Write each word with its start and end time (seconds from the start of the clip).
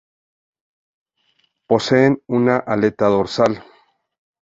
Poseen 1.67 2.19
una 2.25 2.57
aleta 2.57 3.15
dorsal. 3.19 3.63